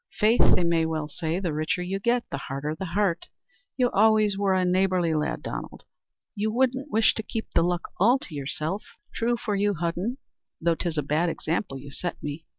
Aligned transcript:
"Faith, 0.17 0.41
they 0.55 0.63
may 0.63 0.83
well 0.83 1.07
say, 1.07 1.39
the 1.39 1.53
richer 1.53 1.79
you 1.83 1.99
get, 1.99 2.27
the 2.31 2.37
harder 2.39 2.73
the 2.73 2.85
heart. 2.95 3.27
You 3.77 3.91
always 3.91 4.35
were 4.35 4.55
a 4.55 4.65
neighbourly 4.65 5.13
lad, 5.13 5.43
Donald. 5.43 5.83
You 6.33 6.51
wouldn't 6.51 6.89
wish 6.89 7.13
to 7.13 7.21
keep 7.21 7.51
the 7.53 7.61
luck 7.61 7.87
all 7.99 8.17
to 8.17 8.33
yourself?" 8.33 8.83
"True 9.13 9.37
for 9.37 9.55
you, 9.55 9.75
Hudden, 9.75 10.17
though 10.59 10.73
'tis 10.73 10.97
a 10.97 11.03
bad 11.03 11.29
example 11.29 11.77
you 11.77 11.91
set 11.91 12.17
me. 12.23 12.47